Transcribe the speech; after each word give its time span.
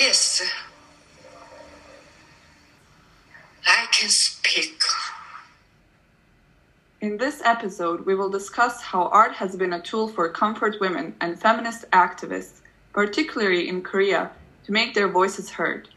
Yes, 0.00 0.42
I 3.66 3.86
can 3.92 4.08
speak. 4.08 4.80
In 7.02 7.18
this 7.18 7.42
episode, 7.44 8.06
we 8.06 8.14
will 8.14 8.30
discuss 8.30 8.80
how 8.80 9.08
art 9.08 9.32
has 9.34 9.54
been 9.54 9.74
a 9.74 9.82
tool 9.82 10.08
for 10.08 10.30
comfort 10.30 10.80
women 10.80 11.14
and 11.20 11.38
feminist 11.38 11.84
activists, 11.90 12.60
particularly 12.94 13.68
in 13.68 13.82
Korea, 13.82 14.30
to 14.64 14.72
make 14.72 14.94
their 14.94 15.08
voices 15.08 15.50
heard. 15.50 15.90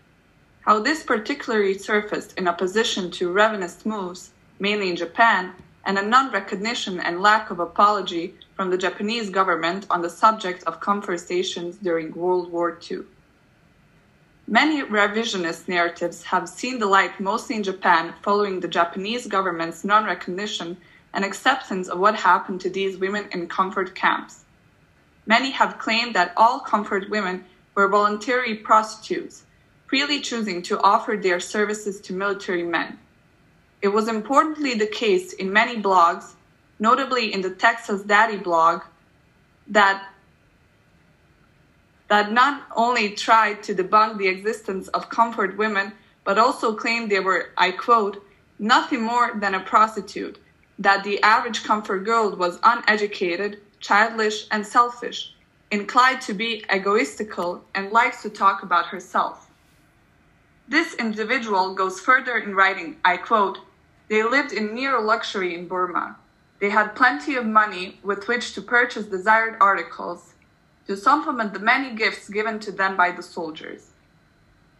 How 0.62 0.80
this 0.82 1.02
particularly 1.02 1.78
surfaced 1.78 2.38
in 2.38 2.50
opposition 2.50 3.12
to 3.12 3.32
revanist 3.32 3.86
moves, 3.86 4.32
mainly 4.60 4.90
in 4.90 4.98
Japan, 4.98 5.54
and 5.86 5.98
a 5.98 6.06
non 6.06 6.34
recognition 6.34 7.00
and 7.00 7.22
lack 7.22 7.50
of 7.50 7.62
apology 7.62 8.36
from 8.58 8.72
the 8.72 8.78
Japanese 8.78 9.30
government 9.30 9.86
on 9.90 10.02
the 10.02 10.10
subject 10.10 10.64
of 10.64 10.82
comfort 10.82 11.22
stations 11.22 11.78
during 11.78 12.12
World 12.12 12.52
War 12.52 12.78
II. 12.92 13.06
Many 14.48 14.84
revisionist 14.84 15.68
narratives 15.68 16.22
have 16.26 16.48
seen 16.48 16.78
the 16.78 16.86
light 16.86 17.20
mostly 17.20 17.56
in 17.56 17.64
Japan 17.64 18.14
following 18.22 18.60
the 18.60 18.68
Japanese 18.68 19.26
government's 19.26 19.84
non 19.84 20.06
recognition 20.06 20.78
and 21.14 21.26
acceptance 21.26 21.88
of 21.88 21.98
what 21.98 22.16
happened 22.16 22.62
to 22.62 22.70
these 22.70 22.98
women 22.98 23.28
in 23.32 23.48
comfort 23.48 23.96
camps. 23.96 24.44
Many 25.26 25.50
have 25.50 25.80
claimed 25.80 26.14
that 26.14 26.34
all 26.38 26.60
comfort 26.60 27.10
women 27.10 27.44
were 27.74 27.88
voluntary 27.88 28.54
prostitutes, 28.54 29.46
freely 29.88 30.22
choosing 30.22 30.62
to 30.64 30.80
offer 30.80 31.18
their 31.18 31.40
services 31.40 32.00
to 32.02 32.14
military 32.14 32.64
men. 32.64 33.00
It 33.82 33.88
was 33.88 34.08
importantly 34.08 34.76
the 34.76 34.86
case 34.86 35.34
in 35.34 35.52
many 35.52 35.82
blogs, 35.82 36.34
notably 36.78 37.34
in 37.34 37.42
the 37.42 37.50
Texas 37.50 38.04
Daddy 38.04 38.38
blog, 38.38 38.84
that 39.68 40.08
that 42.08 42.32
not 42.32 42.64
only 42.76 43.12
tried 43.12 43.64
to 43.64 43.74
debunk 43.74 44.18
the 44.18 44.28
existence 44.28 44.88
of 44.90 45.10
comfort 45.10 45.58
women, 45.58 45.94
but 46.24 46.38
also 46.38 46.76
claimed 46.76 47.10
they 47.10 47.20
were, 47.20 47.50
I 47.58 47.72
quote, 47.72 48.24
nothing 48.60 49.02
more 49.02 49.34
than 49.36 49.56
a 49.56 49.60
prostitute, 49.60 50.38
that 50.80 51.04
the 51.04 51.22
average 51.22 51.64
comfort 51.64 52.00
girl 52.00 52.36
was 52.36 52.60
uneducated, 52.64 53.62
childish, 53.80 54.48
and 54.52 54.66
selfish, 54.66 55.34
inclined 55.72 56.22
to 56.22 56.34
be 56.34 56.64
egoistical, 56.70 57.62
and 57.74 57.92
likes 57.92 58.22
to 58.22 58.30
talk 58.30 58.64
about 58.64 58.88
herself. 58.88 59.50
This 60.68 60.96
individual 60.96 61.76
goes 61.76 62.00
further 62.00 62.38
in 62.38 62.56
writing, 62.56 62.98
I 63.06 63.18
quote, 63.18 63.60
they 64.08 64.24
lived 64.24 64.52
in 64.52 64.76
near 64.76 65.00
luxury 65.00 65.56
in 65.56 65.68
Burma. 65.68 66.18
They 66.60 66.70
had 66.70 66.96
plenty 66.96 67.36
of 67.36 67.46
money 67.46 68.00
with 68.04 68.28
which 68.28 68.54
to 68.54 68.62
purchase 68.62 69.06
desired 69.06 69.58
articles 69.60 70.35
to 70.88 70.96
supplement 70.96 71.54
the 71.54 71.60
many 71.60 71.96
gifts 71.96 72.30
given 72.30 72.60
to 72.60 72.72
them 72.72 72.96
by 72.96 73.12
the 73.12 73.24
soldiers. 73.24 73.92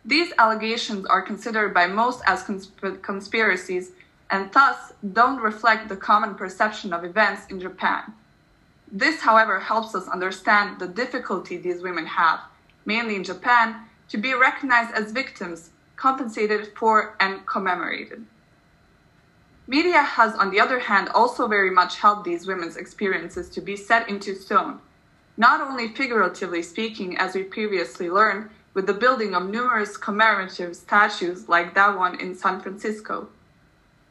These 0.04 0.34
allegations 0.38 1.06
are 1.08 1.22
considered 1.22 1.74
by 1.74 1.88
most 1.88 2.22
as 2.28 2.44
consp- 2.44 3.02
conspiracies 3.02 3.92
and 4.30 4.52
thus 4.54 4.94
don't 5.14 5.42
reflect 5.42 5.90
the 5.90 5.96
common 5.96 6.36
perception 6.36 6.94
of 6.94 7.04
events 7.04 7.48
in 7.50 7.60
Japan. 7.60 8.14
This, 8.92 9.22
however, 9.22 9.60
helps 9.60 9.96
us 9.96 10.08
understand 10.08 10.80
the 10.80 10.88
difficulty 10.88 11.58
these 11.58 11.82
women 11.82 12.06
have, 12.06 12.40
mainly 12.86 13.16
in 13.16 13.24
Japan, 13.24 13.82
to 14.10 14.18
be 14.18 14.34
recognized 14.34 14.94
as 14.94 15.12
victims, 15.12 15.72
compensated 15.96 16.72
for, 16.78 17.16
and 17.20 17.46
commemorated. 17.48 18.26
Media 19.68 20.04
has, 20.04 20.36
on 20.36 20.52
the 20.52 20.60
other 20.60 20.80
hand, 20.80 21.10
also 21.10 21.48
very 21.48 21.72
much 21.72 21.98
helped 21.98 22.24
these 22.24 22.46
women's 22.46 22.78
experiences 22.78 23.50
to 23.50 23.62
be 23.62 23.76
set 23.76 24.08
into 24.08 24.36
stone, 24.36 24.80
not 25.38 25.62
only 25.62 25.90
figuratively 25.90 26.62
speaking, 26.62 27.18
as 27.18 27.36
we 27.36 27.44
previously 27.44 28.10
learned, 28.10 28.50
with 28.74 28.88
the 28.88 28.94
building 28.94 29.34
of 29.34 29.50
numerous 29.50 29.98
commemorative 29.98 30.76
statues 30.76 31.48
like 31.48 31.74
that 31.74 31.98
one 31.98 32.20
in 32.20 32.36
San 32.36 32.60
Francisco. 32.60 33.28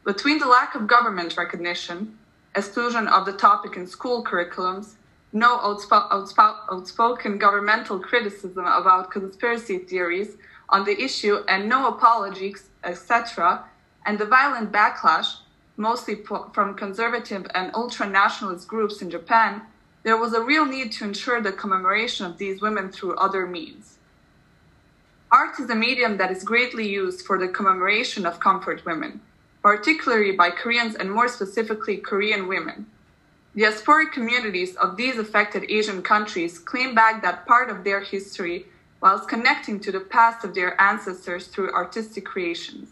Between 0.04 0.38
the 0.38 0.46
lack 0.48 0.74
of 0.74 0.86
government 0.86 1.36
recognition, 1.36 2.18
exclusion 2.54 3.08
of 3.08 3.26
the 3.26 3.32
topic 3.32 3.76
in 3.76 3.86
school 3.86 4.24
curriculums, 4.24 4.94
no 5.32 5.58
outsp- 5.58 6.10
outsp- 6.10 6.60
outspoken 6.70 7.38
governmental 7.38 7.98
criticism 7.98 8.64
about 8.64 9.10
conspiracy 9.10 9.78
theories 9.78 10.36
on 10.68 10.84
the 10.84 11.02
issue, 11.02 11.38
and 11.48 11.68
no 11.68 11.88
apologies, 11.88 12.68
etc., 12.84 13.64
and 14.06 14.18
the 14.18 14.24
violent 14.24 14.72
backlash, 14.72 15.36
mostly 15.76 16.16
from 16.52 16.74
conservative 16.74 17.46
and 17.54 17.74
ultra 17.74 18.08
nationalist 18.08 18.68
groups 18.68 19.02
in 19.02 19.10
Japan, 19.10 19.62
there 20.04 20.18
was 20.18 20.34
a 20.34 20.40
real 20.40 20.66
need 20.66 20.92
to 20.92 21.04
ensure 21.04 21.40
the 21.40 21.50
commemoration 21.50 22.26
of 22.26 22.36
these 22.36 22.60
women 22.60 22.92
through 22.92 23.16
other 23.16 23.46
means. 23.46 23.98
Art 25.32 25.58
is 25.58 25.68
a 25.70 25.74
medium 25.74 26.18
that 26.18 26.30
is 26.30 26.44
greatly 26.44 26.86
used 26.86 27.26
for 27.26 27.38
the 27.38 27.48
commemoration 27.48 28.26
of 28.26 28.38
comfort 28.38 28.84
women, 28.84 29.20
particularly 29.62 30.32
by 30.32 30.50
Koreans 30.50 30.94
and 30.94 31.10
more 31.10 31.26
specifically 31.26 31.96
Korean 31.96 32.46
women. 32.46 32.86
Diasporic 33.56 34.12
communities 34.12 34.76
of 34.76 34.96
these 34.96 35.16
affected 35.16 35.64
Asian 35.70 36.02
countries 36.02 36.58
claim 36.58 36.94
back 36.94 37.22
that 37.22 37.46
part 37.46 37.70
of 37.70 37.82
their 37.82 38.00
history 38.00 38.66
whilst 39.00 39.28
connecting 39.28 39.80
to 39.80 39.90
the 39.90 40.00
past 40.00 40.44
of 40.44 40.54
their 40.54 40.78
ancestors 40.80 41.46
through 41.46 41.72
artistic 41.72 42.26
creations. 42.26 42.88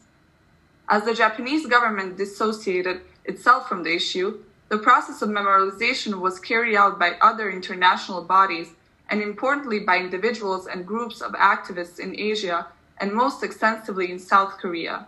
As 0.88 1.04
the 1.04 1.14
Japanese 1.14 1.66
government 1.66 2.16
dissociated 2.16 3.02
itself 3.24 3.68
from 3.68 3.82
the 3.82 3.94
issue, 3.94 4.38
the 4.72 4.78
process 4.78 5.20
of 5.20 5.28
memorialization 5.28 6.18
was 6.18 6.40
carried 6.40 6.74
out 6.74 6.98
by 6.98 7.10
other 7.20 7.50
international 7.50 8.24
bodies 8.24 8.70
and 9.10 9.20
importantly 9.20 9.80
by 9.80 9.98
individuals 9.98 10.66
and 10.66 10.86
groups 10.86 11.20
of 11.20 11.32
activists 11.32 11.98
in 11.98 12.18
Asia 12.18 12.66
and 12.96 13.12
most 13.12 13.42
extensively 13.42 14.10
in 14.10 14.18
South 14.18 14.56
Korea. 14.56 15.06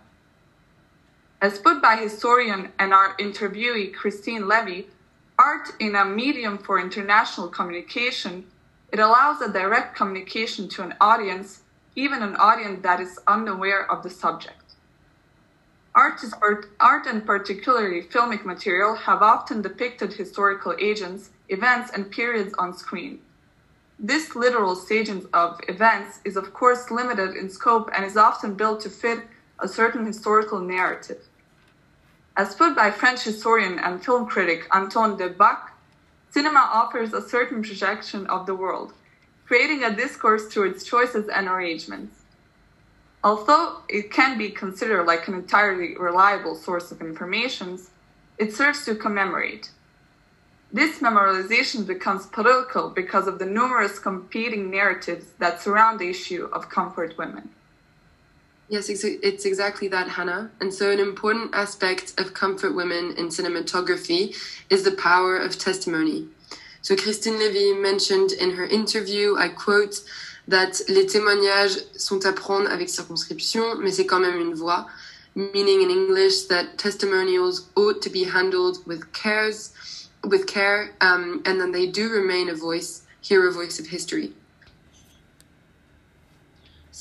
As 1.40 1.58
put 1.58 1.80
by 1.80 1.96
historian 1.96 2.72
and 2.78 2.92
our 2.92 3.16
interviewee 3.16 3.94
Christine 3.94 4.46
Levy, 4.46 4.88
art 5.38 5.70
in 5.80 5.96
a 5.96 6.04
medium 6.04 6.58
for 6.58 6.78
international 6.78 7.48
communication, 7.48 8.44
it 8.92 8.98
allows 8.98 9.40
a 9.40 9.50
direct 9.50 9.96
communication 9.96 10.68
to 10.68 10.82
an 10.82 10.92
audience, 11.00 11.62
even 11.96 12.22
an 12.22 12.36
audience 12.36 12.82
that 12.82 13.00
is 13.00 13.18
unaware 13.26 13.90
of 13.90 14.02
the 14.02 14.10
subject. 14.10 14.63
Art, 15.94 16.20
art 16.80 17.06
and 17.06 17.24
particularly 17.24 18.02
filmic 18.02 18.44
material 18.44 18.96
have 18.96 19.22
often 19.22 19.62
depicted 19.62 20.12
historical 20.12 20.74
agents, 20.80 21.30
events, 21.48 21.92
and 21.92 22.10
periods 22.10 22.52
on 22.58 22.76
screen. 22.76 23.20
This 23.96 24.34
literal 24.34 24.74
staging 24.74 25.28
of 25.32 25.60
events 25.68 26.18
is 26.24 26.36
of 26.36 26.52
course 26.52 26.90
limited 26.90 27.36
in 27.36 27.48
scope 27.48 27.90
and 27.94 28.04
is 28.04 28.16
often 28.16 28.54
built 28.54 28.80
to 28.80 28.90
fit 28.90 29.20
a 29.60 29.68
certain 29.68 30.04
historical 30.04 30.58
narrative. 30.58 31.22
As 32.36 32.56
put 32.56 32.74
by 32.74 32.90
French 32.90 33.22
historian 33.22 33.78
and 33.78 34.04
film 34.04 34.26
critic 34.26 34.66
Antoine 34.74 35.16
de 35.16 35.30
Baecque, 35.30 35.70
cinema 36.30 36.68
offers 36.72 37.12
a 37.12 37.22
certain 37.22 37.62
projection 37.62 38.26
of 38.26 38.46
the 38.46 38.54
world, 38.56 38.94
creating 39.46 39.84
a 39.84 39.94
discourse 39.94 40.46
through 40.46 40.70
its 40.70 40.82
choices 40.82 41.28
and 41.28 41.46
arrangements. 41.46 42.23
Although 43.24 43.78
it 43.88 44.12
can 44.12 44.36
be 44.36 44.50
considered 44.50 45.06
like 45.06 45.26
an 45.28 45.34
entirely 45.34 45.96
reliable 45.96 46.54
source 46.54 46.92
of 46.92 47.00
information, 47.00 47.80
it 48.36 48.52
serves 48.52 48.84
to 48.84 48.94
commemorate. 48.94 49.70
This 50.70 50.98
memorialization 50.98 51.86
becomes 51.86 52.26
political 52.26 52.90
because 52.90 53.26
of 53.26 53.38
the 53.38 53.46
numerous 53.46 53.98
competing 53.98 54.70
narratives 54.70 55.26
that 55.38 55.62
surround 55.62 56.00
the 56.00 56.10
issue 56.10 56.50
of 56.52 56.68
comfort 56.68 57.16
women. 57.16 57.48
Yes, 58.68 58.88
it's 58.90 59.44
exactly 59.44 59.88
that, 59.88 60.08
Hannah. 60.08 60.50
And 60.60 60.72
so, 60.72 60.90
an 60.90 60.98
important 60.98 61.54
aspect 61.54 62.18
of 62.18 62.34
comfort 62.34 62.74
women 62.74 63.14
in 63.16 63.28
cinematography 63.28 64.36
is 64.68 64.82
the 64.82 64.92
power 64.92 65.36
of 65.36 65.58
testimony. 65.58 66.28
So, 66.82 66.96
Christine 66.96 67.38
Levy 67.38 67.72
mentioned 67.72 68.32
in 68.32 68.56
her 68.56 68.66
interview, 68.66 69.36
I 69.36 69.48
quote, 69.48 70.00
that 70.48 70.82
les 70.88 71.06
témoignages 71.06 71.78
sont 71.96 72.24
à 72.26 72.32
prendre 72.32 72.70
avec 72.70 72.88
circonscription, 72.88 73.76
mais 73.76 73.90
c'est 73.90 74.06
quand 74.06 74.20
même 74.20 74.40
une 74.40 74.54
voix, 74.54 74.86
meaning 75.34 75.82
in 75.82 75.90
English 75.90 76.48
that 76.48 76.76
testimonials 76.76 77.68
ought 77.76 78.00
to 78.02 78.10
be 78.10 78.24
handled 78.24 78.78
with 78.86 79.12
cares, 79.12 79.72
with 80.24 80.46
care, 80.46 80.90
um, 81.00 81.42
and 81.44 81.60
then 81.60 81.72
they 81.72 81.86
do 81.86 82.08
remain 82.10 82.48
a 82.48 82.54
voice, 82.54 83.02
hear 83.20 83.48
a 83.48 83.52
voice 83.52 83.78
of 83.78 83.86
history. 83.86 84.32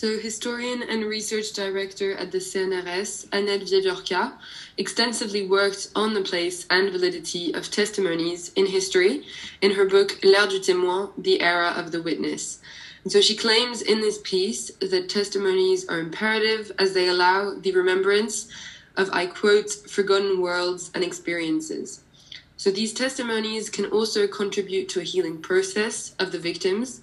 So, 0.04 0.18
historian 0.18 0.82
and 0.82 1.06
research 1.06 1.54
director 1.54 2.14
at 2.16 2.32
the 2.32 2.40
CNRS, 2.40 3.28
Annette 3.32 3.62
Wiewiórka, 3.62 4.34
extensively 4.78 5.48
worked 5.48 5.90
on 5.96 6.16
the 6.16 6.22
place 6.22 6.66
and 6.72 6.92
validity 6.92 7.54
of 7.54 7.70
testimonies 7.70 8.52
in 8.56 8.66
history 8.66 9.24
in 9.62 9.72
her 9.76 9.86
book 9.86 10.20
L'ère 10.24 10.50
du 10.50 10.60
témoin, 10.60 11.12
The 11.18 11.40
Era 11.42 11.76
of 11.78 11.92
the 11.92 12.02
Witness. 12.02 12.60
And 13.04 13.12
so 13.12 13.22
she 13.22 13.36
claims 13.36 13.82
in 13.82 14.02
this 14.02 14.20
piece 14.24 14.72
that 14.80 15.10
testimonies 15.10 15.88
are 15.90 16.00
imperative 16.00 16.72
as 16.80 16.94
they 16.94 17.08
allow 17.08 17.54
the 17.54 17.74
remembrance 17.74 18.48
of, 18.96 19.10
I 19.12 19.26
quote, 19.26 19.72
forgotten 19.72 20.42
worlds 20.42 20.92
and 20.94 21.04
experiences. 21.04 22.02
So 22.58 22.72
these 22.72 22.94
testimonies 22.94 23.70
can 23.70 23.86
also 23.86 24.28
contribute 24.28 24.88
to 24.90 25.02
a 25.02 25.04
healing 25.04 25.42
process 25.42 26.16
of 26.20 26.32
the 26.32 26.40
victims 26.40 27.02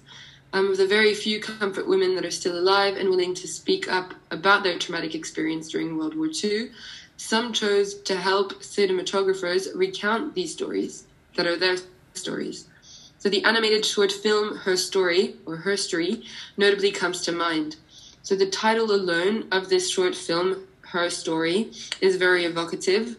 Um, 0.53 0.69
of 0.71 0.77
the 0.77 0.87
very 0.87 1.13
few 1.13 1.39
comfort 1.39 1.87
women 1.87 2.15
that 2.15 2.25
are 2.25 2.31
still 2.31 2.59
alive 2.59 2.97
and 2.97 3.09
willing 3.09 3.33
to 3.35 3.47
speak 3.47 3.89
up 3.89 4.13
about 4.31 4.63
their 4.63 4.77
traumatic 4.77 5.15
experience 5.15 5.69
during 5.69 5.97
World 5.97 6.13
War 6.13 6.27
II, 6.43 6.71
some 7.15 7.53
chose 7.53 7.93
to 8.01 8.17
help 8.17 8.61
cinematographers 8.61 9.69
recount 9.73 10.35
these 10.35 10.51
stories 10.51 11.05
that 11.35 11.47
are 11.47 11.55
their 11.55 11.77
stories. 12.15 12.67
So 13.21 13.29
the 13.29 13.43
animated 13.43 13.85
short 13.85 14.11
film 14.11 14.57
Her 14.57 14.75
Story 14.75 15.35
or 15.45 15.57
Her 15.57 15.77
Story 15.77 16.23
notably 16.57 16.89
comes 16.89 17.21
to 17.21 17.31
mind. 17.31 17.75
So 18.23 18.35
the 18.35 18.49
title 18.49 18.91
alone 18.91 19.47
of 19.51 19.69
this 19.69 19.91
short 19.91 20.15
film, 20.15 20.65
Her 20.81 21.07
Story, 21.11 21.69
is 22.01 22.15
very 22.15 22.45
evocative. 22.45 23.17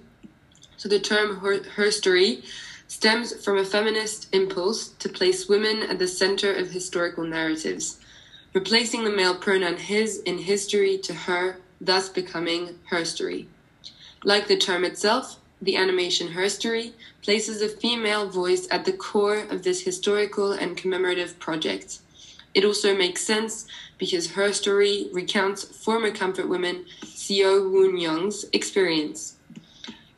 So 0.76 0.88
the 0.88 0.98
term 0.98 1.36
Her, 1.36 1.62
her 1.76 1.92
Story 1.92 2.42
stems 2.88 3.44
from 3.44 3.58
a 3.58 3.64
feminist 3.64 4.26
impulse 4.34 4.88
to 4.88 5.08
place 5.08 5.48
women 5.48 5.84
at 5.84 6.00
the 6.00 6.08
center 6.08 6.52
of 6.52 6.72
historical 6.72 7.22
narratives, 7.22 8.00
replacing 8.54 9.04
the 9.04 9.10
male 9.10 9.36
pronoun 9.36 9.76
his 9.76 10.18
in 10.22 10.38
history 10.38 10.98
to 10.98 11.14
her, 11.14 11.58
thus 11.80 12.08
becoming 12.08 12.76
her 12.86 13.04
story. 13.04 13.46
Like 14.24 14.48
the 14.48 14.58
term 14.58 14.84
itself, 14.84 15.38
the 15.62 15.76
animation 15.76 16.28
Herstory 16.28 16.92
places 17.22 17.62
a 17.62 17.68
female 17.68 18.28
voice 18.28 18.66
at 18.70 18.84
the 18.84 18.92
core 18.92 19.44
of 19.48 19.62
this 19.62 19.82
historical 19.82 20.52
and 20.52 20.76
commemorative 20.76 21.38
project. 21.38 22.00
It 22.52 22.64
also 22.64 22.94
makes 22.94 23.22
sense 23.22 23.66
because 23.96 24.32
her 24.32 24.52
story 24.52 25.08
recounts 25.12 25.64
former 25.64 26.10
comfort 26.10 26.48
woman 26.48 26.84
Seo 27.04 27.70
Woon 27.70 27.96
Young's 27.96 28.44
experience. 28.52 29.36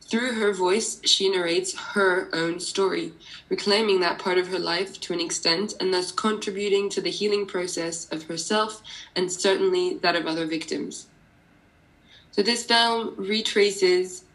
Through 0.01 0.33
her 0.33 0.53
voice, 0.53 0.99
she 1.03 1.29
narrates 1.29 1.75
her 1.93 2.29
own 2.33 2.59
story, 2.59 3.13
reclaiming 3.49 3.99
that 4.01 4.19
part 4.19 4.37
of 4.37 4.47
her 4.49 4.59
life 4.59 4.99
to 5.01 5.13
an 5.13 5.19
extent 5.19 5.73
and 5.79 5.93
thus 5.93 6.11
contributing 6.11 6.89
to 6.89 7.01
the 7.01 7.09
healing 7.09 7.45
process 7.45 8.07
of 8.11 8.23
herself 8.23 8.83
and 9.15 9.31
certainly 9.31 9.95
that 9.97 10.15
of 10.15 10.27
other 10.27 10.45
victims. 10.45 11.07
So 12.31 12.41
this 12.41 12.65
film 12.65 13.15
retraces 13.17 14.25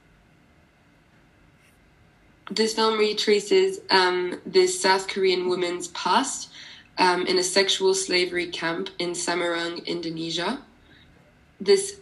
this 2.51 2.75
film 2.75 2.99
retraces 2.99 3.81
um, 3.91 4.41
this 4.45 4.81
South 4.81 5.09
Korean 5.09 5.49
woman's 5.49 5.89
past 5.89 6.51
um, 6.99 7.27
in 7.27 7.39
a 7.39 7.43
sexual 7.43 7.95
slavery 7.95 8.49
camp 8.49 8.91
in 8.99 9.11
Samarang, 9.11 9.85
Indonesia. 9.87 10.61
This 11.61 12.01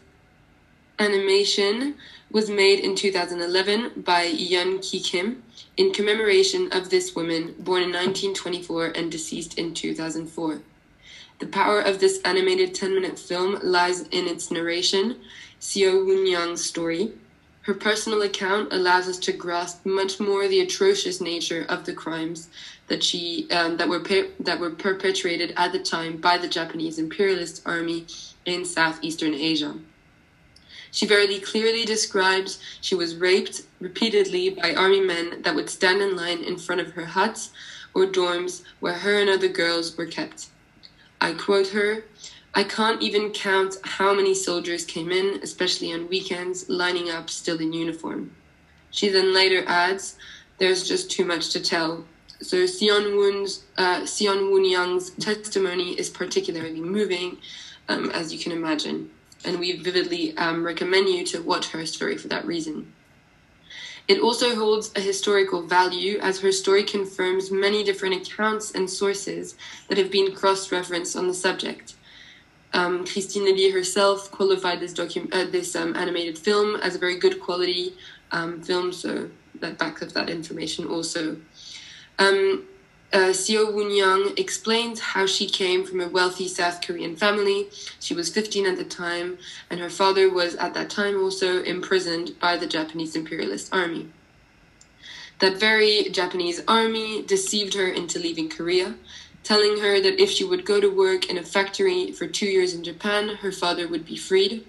animation 0.98 1.94
was 2.30 2.50
made 2.50 2.80
in 2.80 2.94
2011 2.94 4.02
by 4.02 4.32
Jun 4.32 4.80
Ki 4.80 5.00
Kim 5.00 5.42
in 5.76 5.92
commemoration 5.92 6.72
of 6.72 6.90
this 6.90 7.14
woman 7.14 7.54
born 7.58 7.82
in 7.82 7.92
1924 7.92 8.86
and 8.94 9.10
deceased 9.10 9.58
in 9.58 9.74
2004. 9.74 10.60
The 11.38 11.46
power 11.46 11.80
of 11.80 12.00
this 12.00 12.20
animated 12.24 12.74
10 12.74 12.94
minute 12.94 13.18
film 13.18 13.58
lies 13.62 14.02
in 14.08 14.26
its 14.26 14.50
narration, 14.50 15.20
Seo 15.60 16.04
Woon 16.04 16.26
Young's 16.26 16.64
story. 16.64 17.12
Her 17.68 17.74
personal 17.74 18.22
account 18.22 18.72
allows 18.72 19.08
us 19.08 19.18
to 19.18 19.32
grasp 19.34 19.84
much 19.84 20.18
more 20.18 20.48
the 20.48 20.60
atrocious 20.60 21.20
nature 21.20 21.66
of 21.68 21.84
the 21.84 21.92
crimes 21.92 22.48
that 22.86 23.04
she 23.04 23.46
um, 23.50 23.76
that 23.76 23.90
were 23.90 24.02
that 24.40 24.58
were 24.58 24.70
perpetrated 24.70 25.52
at 25.54 25.72
the 25.72 25.78
time 25.78 26.16
by 26.16 26.38
the 26.38 26.48
Japanese 26.48 26.98
imperialist 26.98 27.60
army 27.66 28.06
in 28.46 28.64
southeastern 28.64 29.34
Asia. 29.34 29.74
She 30.92 31.06
very 31.06 31.40
clearly 31.40 31.84
describes 31.84 32.58
she 32.80 32.94
was 32.94 33.16
raped 33.16 33.64
repeatedly 33.80 34.48
by 34.48 34.74
army 34.74 35.02
men 35.02 35.42
that 35.42 35.54
would 35.54 35.68
stand 35.68 36.00
in 36.00 36.16
line 36.16 36.42
in 36.42 36.56
front 36.56 36.80
of 36.80 36.92
her 36.92 37.04
huts 37.04 37.50
or 37.92 38.06
dorms 38.06 38.62
where 38.80 38.94
her 38.94 39.20
and 39.20 39.28
other 39.28 39.48
girls 39.48 39.94
were 39.94 40.06
kept. 40.06 40.46
I 41.20 41.34
quote 41.34 41.68
her 41.68 42.04
I 42.58 42.64
can't 42.64 43.00
even 43.00 43.30
count 43.30 43.76
how 43.84 44.12
many 44.12 44.34
soldiers 44.34 44.84
came 44.84 45.12
in, 45.12 45.38
especially 45.44 45.92
on 45.92 46.08
weekends, 46.08 46.68
lining 46.68 47.08
up 47.08 47.30
still 47.30 47.60
in 47.60 47.72
uniform. 47.72 48.32
She 48.90 49.08
then 49.08 49.32
later 49.32 49.62
adds, 49.66 50.16
There's 50.58 50.88
just 50.88 51.08
too 51.08 51.24
much 51.24 51.50
to 51.50 51.60
tell. 51.60 52.04
So 52.40 52.66
Sion 52.66 53.16
Woon's, 53.16 53.64
uh, 53.76 54.04
Woon 54.20 54.64
Young's 54.64 55.10
testimony 55.10 55.90
is 55.92 56.10
particularly 56.10 56.80
moving, 56.80 57.38
um, 57.88 58.10
as 58.10 58.32
you 58.32 58.40
can 58.40 58.50
imagine 58.50 59.10
and 59.44 59.60
we 59.60 59.76
vividly 59.76 60.36
um, 60.36 60.64
recommend 60.64 61.08
you 61.08 61.24
to 61.24 61.42
watch 61.42 61.68
her 61.68 61.86
story 61.86 62.16
for 62.16 62.28
that 62.28 62.44
reason. 62.44 62.92
It 64.08 64.20
also 64.20 64.56
holds 64.56 64.90
a 64.96 65.00
historical 65.00 65.62
value 65.62 66.18
as 66.18 66.40
her 66.40 66.50
story 66.50 66.82
confirms 66.82 67.50
many 67.50 67.84
different 67.84 68.16
accounts 68.16 68.72
and 68.72 68.88
sources 68.88 69.54
that 69.88 69.98
have 69.98 70.10
been 70.10 70.34
cross 70.34 70.72
referenced 70.72 71.14
on 71.14 71.28
the 71.28 71.34
subject. 71.34 71.94
Um, 72.74 73.06
Christine 73.06 73.44
Levy 73.44 73.70
herself 73.70 74.30
qualified 74.30 74.80
this, 74.80 74.92
docu- 74.92 75.32
uh, 75.32 75.50
this 75.50 75.74
um, 75.74 75.96
animated 75.96 76.38
film 76.38 76.76
as 76.76 76.94
a 76.94 76.98
very 76.98 77.18
good 77.18 77.40
quality 77.40 77.94
um, 78.30 78.60
film, 78.62 78.92
so 78.92 79.30
that 79.60 79.78
backs 79.78 80.02
up 80.02 80.10
that 80.10 80.28
information 80.28 80.86
also. 80.86 81.38
Um, 82.18 82.64
uh, 83.10 83.32
Seo 83.32 83.72
Woon 83.72 83.90
Young 83.90 84.34
explains 84.36 85.00
how 85.00 85.24
she 85.24 85.48
came 85.48 85.86
from 85.86 86.00
a 86.00 86.08
wealthy 86.08 86.46
South 86.46 86.82
Korean 86.86 87.16
family. 87.16 87.68
She 88.00 88.12
was 88.12 88.28
15 88.28 88.66
at 88.66 88.76
the 88.76 88.84
time, 88.84 89.38
and 89.70 89.80
her 89.80 89.88
father 89.88 90.30
was 90.30 90.54
at 90.56 90.74
that 90.74 90.90
time 90.90 91.18
also 91.18 91.62
imprisoned 91.62 92.38
by 92.38 92.58
the 92.58 92.66
Japanese 92.66 93.16
imperialist 93.16 93.72
army. 93.72 94.10
That 95.38 95.58
very 95.58 96.10
Japanese 96.10 96.60
army 96.68 97.22
deceived 97.22 97.74
her 97.74 97.86
into 97.86 98.18
leaving 98.18 98.50
Korea, 98.50 98.94
telling 99.48 99.74
her 99.80 99.94
that 100.00 100.20
if 100.22 100.30
she 100.30 100.44
would 100.44 100.64
go 100.64 100.78
to 100.80 100.88
work 100.88 101.22
in 101.30 101.38
a 101.38 101.42
factory 101.42 102.12
for 102.12 102.26
two 102.26 102.50
years 102.56 102.74
in 102.74 102.84
Japan, 102.84 103.22
her 103.42 103.52
father 103.52 103.88
would 103.88 104.04
be 104.04 104.16
freed 104.16 104.64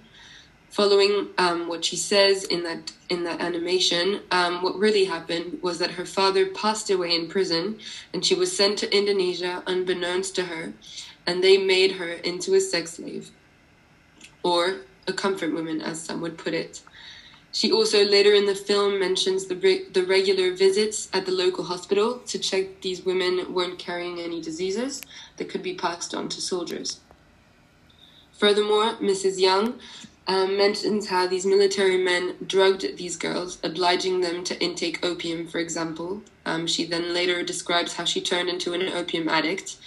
following 0.70 1.28
um, 1.38 1.68
what 1.68 1.84
she 1.84 1.96
says 1.96 2.44
in 2.44 2.64
that 2.64 2.92
in 3.10 3.24
that 3.24 3.42
animation, 3.42 4.22
um, 4.32 4.62
what 4.62 4.76
really 4.76 5.06
happened 5.06 5.60
was 5.62 5.80
that 5.80 5.92
her 5.92 6.06
father 6.06 6.46
passed 6.48 6.90
away 6.90 7.16
in 7.16 7.28
prison, 7.28 7.80
and 8.14 8.24
she 8.24 8.36
was 8.36 8.56
sent 8.56 8.78
to 8.78 8.96
Indonesia 8.96 9.64
unbeknownst 9.66 10.36
to 10.36 10.44
her, 10.44 10.74
and 11.26 11.44
they 11.44 11.58
made 11.58 11.94
her 11.94 12.12
into 12.12 12.54
a 12.54 12.62
sex 12.62 12.94
slave, 12.94 13.32
or 14.44 14.82
a 15.08 15.14
comfort 15.14 15.54
woman, 15.54 15.82
as 15.82 16.00
some 16.00 16.22
would 16.22 16.38
put 16.38 16.54
it. 16.54 16.82
She 17.52 17.72
also 17.72 18.06
later 18.06 18.34
in 18.34 18.46
the 18.46 18.56
film 18.56 19.00
mentions 19.00 19.46
the 19.46 19.56
re- 19.56 19.86
the 19.92 20.04
regular 20.04 20.54
visits 20.54 21.10
at 21.14 21.26
the 21.26 21.32
local 21.32 21.64
hospital 21.64 22.20
to 22.28 22.38
check 22.38 22.82
these 22.82 23.04
women 23.04 23.54
weren't 23.54 23.80
carrying 23.80 24.20
any 24.20 24.40
diseases 24.40 25.02
that 25.38 25.50
could 25.50 25.64
be 25.64 25.74
passed 25.74 26.14
on 26.14 26.30
to 26.30 26.42
soldiers. 26.42 27.00
Furthermore, 28.34 28.96
Mrs. 29.02 29.40
Young 29.40 29.80
um, 30.28 30.56
mentions 30.58 31.10
how 31.10 31.26
these 31.26 31.46
military 31.46 31.98
men 31.98 32.36
drugged 32.46 32.98
these 32.98 33.18
girls, 33.18 33.58
obliging 33.64 34.22
them 34.22 34.44
to 34.44 34.62
intake 34.64 35.04
opium, 35.04 35.48
for 35.48 35.58
example. 35.58 36.22
Um, 36.46 36.68
she 36.68 36.86
then 36.86 37.14
later 37.16 37.42
describes 37.42 37.96
how 37.96 38.06
she 38.06 38.22
turned 38.22 38.48
into 38.48 38.74
an 38.74 38.84
opium 38.84 39.28
addict, 39.28 39.78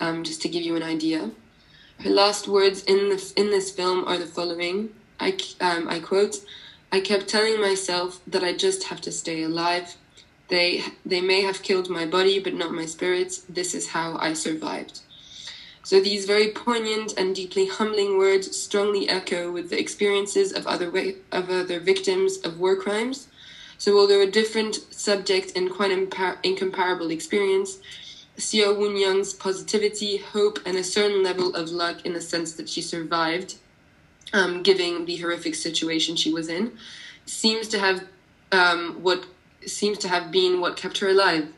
um, 0.00 0.22
just 0.22 0.40
to 0.42 0.48
give 0.48 0.62
you 0.62 0.76
an 0.76 0.84
idea. 0.84 1.32
Her 1.98 2.10
last 2.10 2.46
words 2.46 2.84
in 2.84 3.08
this, 3.08 3.32
in 3.32 3.50
this 3.50 3.72
film 3.72 4.04
are 4.06 4.18
the 4.18 4.26
following 4.26 4.94
I, 5.18 5.36
um, 5.60 5.88
I 5.88 6.00
quote, 6.00 6.36
I 6.94 7.00
kept 7.00 7.26
telling 7.26 7.58
myself 7.58 8.20
that 8.26 8.44
I 8.44 8.52
just 8.52 8.84
have 8.84 9.00
to 9.00 9.12
stay 9.12 9.42
alive. 9.42 9.96
They, 10.48 10.84
they 11.06 11.22
may 11.22 11.40
have 11.40 11.62
killed 11.62 11.88
my 11.88 12.04
body, 12.04 12.38
but 12.38 12.52
not 12.52 12.74
my 12.74 12.84
spirit. 12.84 13.40
This 13.48 13.74
is 13.74 13.88
how 13.88 14.18
I 14.18 14.34
survived. 14.34 15.00
So 15.84 16.00
these 16.00 16.26
very 16.26 16.50
poignant 16.50 17.14
and 17.16 17.34
deeply 17.34 17.66
humbling 17.66 18.18
words 18.18 18.54
strongly 18.54 19.08
echo 19.08 19.50
with 19.50 19.70
the 19.70 19.80
experiences 19.80 20.52
of 20.52 20.66
other 20.66 20.90
way, 20.90 21.16
of 21.32 21.48
other 21.48 21.80
victims 21.80 22.36
of 22.38 22.60
war 22.60 22.76
crimes. 22.76 23.28
So 23.78 23.98
although 23.98 24.20
a 24.20 24.30
different 24.30 24.76
subject 24.90 25.56
and 25.56 25.70
quite 25.70 25.90
impar- 25.90 26.36
incomparable 26.42 27.10
experience, 27.10 27.78
Seo 28.36 28.76
Woon 28.76 28.96
Young's 28.96 29.32
positivity, 29.32 30.18
hope, 30.18 30.58
and 30.66 30.76
a 30.76 30.84
certain 30.84 31.22
level 31.22 31.54
of 31.54 31.70
luck 31.70 32.04
in 32.04 32.12
the 32.12 32.20
sense 32.20 32.52
that 32.52 32.68
she 32.68 32.82
survived, 32.82 33.56
um, 34.32 34.62
given 34.62 35.04
the 35.04 35.16
horrific 35.16 35.54
situation 35.54 36.16
she 36.16 36.32
was 36.32 36.48
in, 36.48 36.72
seems 37.26 37.68
to 37.68 37.78
have 37.78 38.04
um, 38.50 39.02
what 39.02 39.24
seems 39.66 39.98
to 39.98 40.08
have 40.08 40.30
been 40.30 40.60
what 40.60 40.76
kept 40.76 40.98
her 40.98 41.08
alive. 41.08 41.48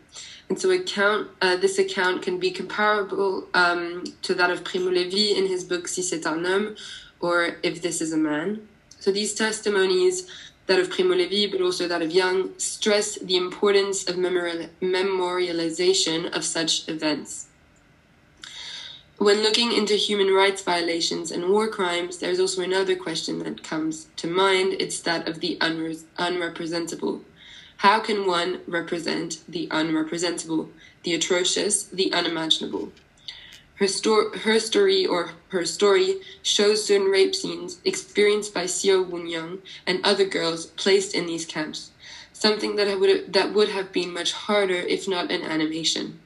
And 0.49 0.61
so 0.61 0.71
account, 0.71 1.31
uh, 1.41 1.57
this 1.57 1.79
account 1.79 2.23
can 2.23 2.39
be 2.39 2.51
comparable 2.51 3.49
um, 3.55 4.05
to 4.23 4.35
that 4.35 4.51
of 4.51 4.63
Primo 4.63 4.91
Levi 4.91 5.39
in 5.39 5.47
his 5.47 5.65
book 5.65 5.89
Si 5.89 6.03
c'est 6.03 6.27
un 6.27 6.45
homme 6.45 6.77
or 7.21 7.57
If 7.63 7.81
This 7.81 8.01
is 8.03 8.13
a 8.13 8.19
Man. 8.19 8.69
So 9.01 9.11
these 9.11 9.35
testimonies, 9.35 10.29
that 10.67 10.79
of 10.79 10.91
Primo 10.91 11.15
Levi, 11.15 11.51
but 11.51 11.61
also 11.61 11.89
that 11.89 12.03
of 12.03 12.11
Young, 12.11 12.59
stress 12.59 13.17
the 13.19 13.37
importance 13.37 14.09
of 14.09 14.17
memorial- 14.17 14.69
memorialization 14.81 16.31
of 16.35 16.45
such 16.45 16.89
events. 16.89 17.47
When 19.19 19.45
looking 19.45 19.73
into 19.73 19.95
human 19.95 20.35
rights 20.35 20.63
violations 20.63 21.31
and 21.31 21.49
war 21.49 21.69
crimes, 21.69 22.19
there's 22.19 22.41
also 22.41 22.63
another 22.63 22.97
question 22.97 23.39
that 23.39 23.63
comes 23.63 24.09
to 24.17 24.27
mind. 24.27 24.75
It's 24.81 25.01
that 25.03 25.29
of 25.29 25.39
the 25.39 25.57
unre- 25.61 26.03
unrepresentable. 26.19 27.21
How 27.79 28.01
can 28.01 28.27
one 28.27 28.61
represent 28.67 29.39
the 29.49 29.69
unrepresentable, 29.69 30.69
the 31.05 31.15
atrocious, 31.15 31.85
the 31.85 32.13
unimaginable? 32.13 32.93
Her, 33.77 33.87
sto- 33.87 34.37
her 34.37 34.59
story 34.59 35.07
or 35.07 35.31
her 35.49 35.65
story 35.65 36.17
shows 36.43 36.85
certain 36.85 37.07
rape 37.07 37.37
scenes 37.37 37.79
experienced 37.85 38.53
by 38.53 38.65
Seo 38.65 39.07
Woon 39.07 39.63
and 39.87 40.05
other 40.05 40.25
girls 40.25 40.67
placed 40.67 41.15
in 41.15 41.27
these 41.27 41.47
camps, 41.47 41.93
something 42.33 42.75
that 42.77 42.99
would 42.99 43.33
that 43.33 43.55
would 43.55 43.69
have 43.69 43.93
been 43.93 44.13
much 44.13 44.33
harder 44.33 44.75
if 44.75 45.07
not 45.07 45.31
an 45.31 45.43
animation. 45.43 46.21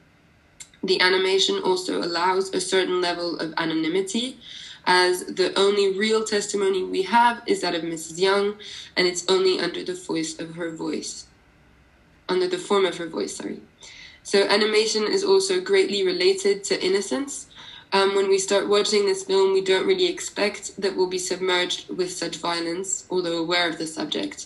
The 0.83 1.01
animation 1.01 1.59
also 1.59 2.01
allows 2.01 2.53
a 2.53 2.61
certain 2.61 3.01
level 3.01 3.37
of 3.39 3.53
anonymity, 3.57 4.37
as 4.85 5.25
the 5.25 5.57
only 5.59 5.97
real 5.97 6.23
testimony 6.23 6.83
we 6.83 7.03
have 7.03 7.43
is 7.45 7.61
that 7.61 7.75
of 7.75 7.83
Mrs. 7.83 8.19
Young, 8.19 8.55
and 8.95 9.07
it's 9.07 9.25
only 9.29 9.59
under 9.59 9.83
the 9.83 9.93
voice 9.93 10.39
of 10.39 10.55
her 10.55 10.71
voice, 10.71 11.27
under 12.27 12.47
the 12.47 12.57
form 12.57 12.85
of 12.85 12.97
her 12.97 13.07
voice. 13.07 13.35
Sorry. 13.35 13.61
So 14.23 14.43
animation 14.43 15.03
is 15.03 15.23
also 15.23 15.59
greatly 15.59 16.05
related 16.05 16.63
to 16.65 16.85
innocence. 16.85 17.47
Um, 17.91 18.15
when 18.15 18.29
we 18.29 18.37
start 18.37 18.69
watching 18.69 19.05
this 19.05 19.23
film, 19.23 19.53
we 19.53 19.61
don't 19.61 19.87
really 19.87 20.05
expect 20.05 20.79
that 20.79 20.95
we'll 20.95 21.07
be 21.07 21.17
submerged 21.17 21.89
with 21.89 22.11
such 22.11 22.37
violence, 22.37 23.05
although 23.09 23.37
aware 23.39 23.67
of 23.67 23.79
the 23.79 23.87
subject. 23.87 24.45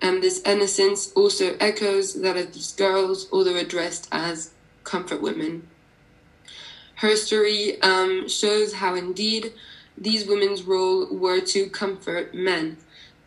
And 0.00 0.22
this 0.22 0.40
innocence 0.42 1.12
also 1.14 1.56
echoes 1.60 2.14
that 2.20 2.36
of 2.36 2.54
these 2.54 2.72
girls, 2.72 3.28
although 3.30 3.56
addressed 3.56 4.08
as 4.10 4.53
comfort 4.84 5.20
women. 5.20 5.68
Her 6.96 7.16
story 7.16 7.80
um, 7.82 8.28
shows 8.28 8.74
how 8.74 8.94
indeed 8.94 9.52
these 9.96 10.26
women's 10.26 10.62
role 10.62 11.06
were 11.06 11.40
to 11.40 11.68
comfort 11.68 12.34
men, 12.34 12.76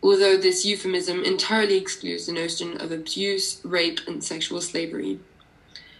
although 0.02 0.36
this 0.36 0.64
euphemism 0.64 1.22
entirely 1.24 1.76
excludes 1.76 2.26
the 2.26 2.32
notion 2.32 2.80
of 2.80 2.92
abuse, 2.92 3.60
rape, 3.64 4.00
and 4.06 4.22
sexual 4.22 4.60
slavery. 4.60 5.20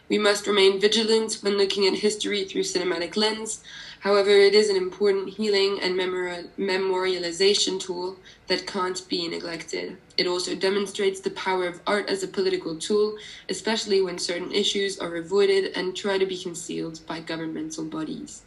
We 0.09 0.17
must 0.17 0.47
remain 0.47 0.81
vigilant 0.81 1.39
when 1.43 1.59
looking 1.59 1.87
at 1.87 1.99
history 1.99 2.45
through 2.45 2.63
cinematic 2.63 3.15
lens. 3.15 3.63
However, 4.01 4.31
it 4.31 4.55
is 4.55 4.71
an 4.71 4.77
important 4.77 5.29
healing 5.29 5.81
and 5.83 5.99
memorialization 5.99 7.79
tool 7.79 8.17
that 8.47 8.67
can't 8.67 9.07
be 9.09 9.29
neglected. 9.29 9.99
It 10.17 10.27
also 10.27 10.55
demonstrates 10.55 11.21
the 11.21 11.31
power 11.31 11.67
of 11.67 11.81
art 11.87 12.09
as 12.09 12.23
a 12.23 12.29
political 12.29 12.77
tool, 12.77 13.19
especially 13.51 14.01
when 14.01 14.19
certain 14.19 14.51
issues 14.51 14.99
are 14.99 15.17
avoided 15.17 15.77
and 15.77 15.95
try 15.95 16.17
to 16.17 16.25
be 16.25 16.43
concealed 16.43 17.01
by 17.07 17.21
governmental 17.21 17.85
bodies. 17.85 18.43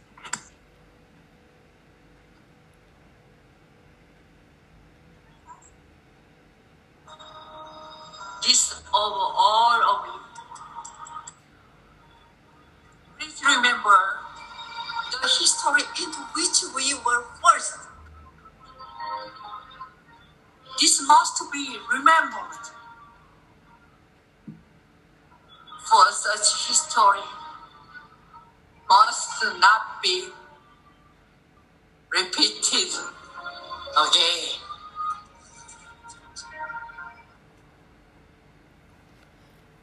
This 8.44 8.82
overall 8.92 9.80
of 9.84 10.11
not 29.62 30.02
be 30.02 30.24
repeated 32.10 32.88
again. 33.92 34.58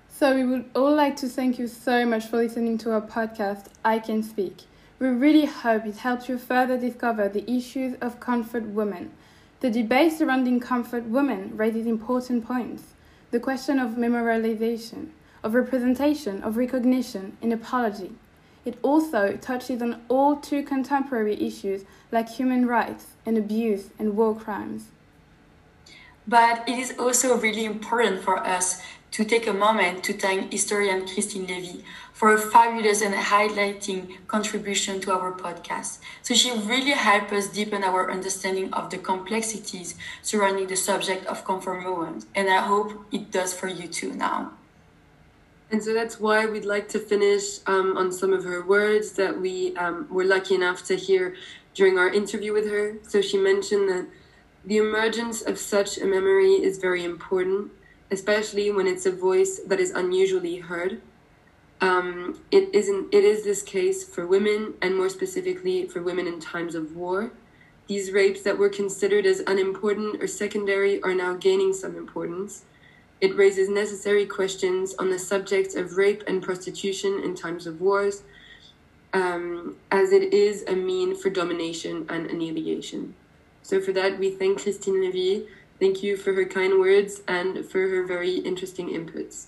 So, 0.10 0.36
we 0.36 0.44
would 0.44 0.70
all 0.76 0.94
like 0.94 1.16
to 1.18 1.30
thank 1.30 1.58
you 1.58 1.68
so 1.68 2.06
much 2.06 2.26
for 2.26 2.36
listening 2.36 2.78
to 2.80 2.92
our 2.92 3.02
podcast, 3.02 3.68
I 3.86 4.00
Can 4.00 4.22
Speak. 4.22 4.64
We 5.00 5.08
really 5.08 5.46
hope 5.46 5.86
it 5.86 5.96
helps 5.96 6.28
you 6.28 6.38
further 6.38 6.78
discover 6.78 7.30
the 7.30 7.50
issues 7.50 7.96
of 8.02 8.20
comfort 8.20 8.66
women. 8.66 9.14
The 9.62 9.70
debate 9.70 10.12
surrounding 10.12 10.60
comfort 10.60 11.06
women 11.06 11.56
raises 11.56 11.88
important 11.88 12.46
points. 12.46 12.84
The 13.32 13.40
question 13.40 13.80
of 13.80 13.92
memorialization, 13.92 15.12
of 15.42 15.54
representation, 15.54 16.44
of 16.44 16.58
recognition, 16.58 17.38
and 17.42 17.54
apology. 17.54 18.12
It 18.70 18.78
also 18.84 19.36
touches 19.36 19.82
on 19.82 20.00
all 20.10 20.36
too 20.36 20.62
contemporary 20.62 21.34
issues 21.42 21.86
like 22.12 22.30
human 22.30 22.68
rights 22.68 23.08
and 23.26 23.36
abuse 23.36 23.90
and 23.98 24.16
war 24.16 24.36
crimes. 24.36 24.90
But 26.28 26.70
it 26.70 26.78
is 26.78 26.94
also 27.00 27.36
really 27.36 27.66
important 27.66 28.22
for 28.22 28.38
us 28.46 28.80
to 29.14 29.26
take 29.26 29.48
a 29.48 29.54
moment 29.54 30.04
to 30.04 30.14
thank 30.14 30.52
historian 30.52 31.08
Christine 31.08 31.48
Levy 31.48 31.84
for 32.14 32.32
a 32.32 32.38
fabulous 32.38 33.02
and 33.02 33.16
highlighting 33.16 34.18
contribution 34.28 35.02
to 35.02 35.14
our 35.14 35.32
podcast. 35.32 35.98
So 36.22 36.36
she 36.36 36.52
really 36.52 36.92
helped 36.92 37.34
us 37.34 37.48
deepen 37.48 37.84
our 37.84 38.12
understanding 38.12 38.72
of 38.72 38.92
the 38.92 39.00
complexities 39.00 39.96
surrounding 40.22 40.68
the 40.68 40.78
subject 40.78 41.26
of 41.26 41.44
movement, 41.48 42.28
and 42.36 42.48
I 42.48 42.60
hope 42.60 43.08
it 43.12 43.32
does 43.32 43.52
for 43.52 43.68
you 43.68 43.88
too 43.88 44.14
now. 44.14 44.52
And 45.72 45.84
so 45.84 45.94
that's 45.94 46.20
why 46.20 46.46
we'd 46.46 46.66
like 46.66 46.90
to 46.90 47.00
finish 47.00 47.60
um, 47.68 47.96
on 47.96 48.12
some 48.12 48.34
of 48.34 48.44
her 48.44 48.66
words 48.66 49.12
that 49.14 49.40
we 49.40 49.76
um, 49.78 50.08
were 50.10 50.26
lucky 50.26 50.56
enough 50.56 50.84
to 50.86 50.96
hear 50.96 51.36
during 51.76 51.98
our 51.98 52.10
interview 52.10 52.54
with 52.54 52.68
her. 52.70 52.98
So 53.04 53.22
she 53.22 53.38
mentioned 53.38 53.88
that 53.90 54.08
the 54.66 54.78
emergence 54.78 55.42
of 55.42 55.60
such 55.60 55.98
a 55.98 56.06
memory 56.06 56.54
is 56.54 56.80
very 56.80 57.04
important 57.04 57.72
especially 58.12 58.72
when 58.72 58.88
it's 58.88 59.06
a 59.06 59.12
voice 59.12 59.60
that 59.66 59.80
is 59.80 59.92
unusually 59.92 60.58
heard. 60.58 61.02
Um, 61.82 62.42
it 62.52 62.74
isn't. 62.74 63.14
It 63.14 63.24
is 63.24 63.44
this 63.44 63.62
case 63.62 64.04
for 64.04 64.28
women, 64.28 64.74
and 64.82 64.98
more 64.98 65.10
specifically 65.10 65.88
for 65.88 66.02
women 66.02 66.28
in 66.28 66.40
times 66.40 66.76
of 66.76 66.96
war. 66.96 67.32
These 67.88 68.12
rapes 68.12 68.42
that 68.44 68.58
were 68.58 68.70
considered 68.70 69.26
as 69.26 69.42
unimportant 69.48 70.22
or 70.22 70.28
secondary 70.28 71.02
are 71.02 71.14
now 71.14 71.36
gaining 71.36 71.74
some 71.74 71.96
importance. 71.96 72.66
It 73.22 73.36
raises 73.36 73.70
necessary 73.70 74.26
questions 74.26 74.96
on 74.98 75.10
the 75.10 75.20
subjects 75.20 75.76
of 75.76 75.98
rape 75.98 76.24
and 76.28 76.42
prostitution 76.42 77.22
in 77.24 77.36
times 77.36 77.68
of 77.68 77.82
wars, 77.82 78.24
um, 79.14 79.76
as 79.92 80.12
it 80.12 80.34
is 80.34 80.64
a 80.68 80.76
mean 80.76 81.16
for 81.16 81.30
domination 81.30 82.06
and 82.10 82.28
annihilation. 82.28 83.16
So, 83.62 83.82
for 83.82 83.92
that, 83.94 84.18
we 84.18 84.32
thank 84.32 84.64
Christine 84.64 85.02
Levy 85.02 85.48
Thank 85.80 86.04
you 86.04 86.18
for 86.18 86.34
her 86.34 86.44
kind 86.44 86.78
words 86.78 87.22
and 87.26 87.66
for 87.66 87.80
her 87.88 88.04
very 88.04 88.36
interesting 88.36 88.90
inputs. 88.90 89.46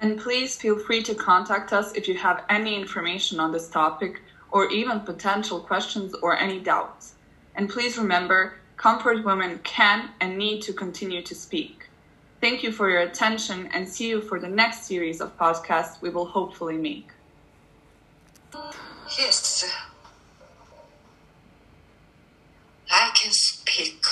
And 0.00 0.16
please 0.16 0.56
feel 0.56 0.78
free 0.78 1.02
to 1.02 1.14
contact 1.14 1.72
us 1.72 1.92
if 1.94 2.06
you 2.06 2.14
have 2.14 2.44
any 2.48 2.76
information 2.76 3.40
on 3.40 3.50
this 3.50 3.68
topic 3.68 4.22
or 4.52 4.70
even 4.70 5.00
potential 5.00 5.58
questions 5.58 6.14
or 6.22 6.36
any 6.36 6.60
doubts. 6.60 7.14
And 7.56 7.68
please 7.68 7.98
remember, 7.98 8.54
comfort 8.76 9.24
women 9.24 9.58
can 9.64 10.10
and 10.20 10.38
need 10.38 10.62
to 10.62 10.72
continue 10.72 11.22
to 11.22 11.34
speak. 11.34 11.88
Thank 12.40 12.62
you 12.62 12.72
for 12.72 12.90
your 12.90 13.00
attention 13.00 13.68
and 13.72 13.88
see 13.88 14.08
you 14.08 14.20
for 14.20 14.38
the 14.38 14.48
next 14.48 14.84
series 14.84 15.20
of 15.20 15.36
podcasts 15.38 16.00
we 16.02 16.10
will 16.10 16.26
hopefully 16.26 16.76
make. 16.76 17.08
Yes, 19.18 19.64
I 22.90 23.10
can 23.14 23.32
speak. 23.32 24.04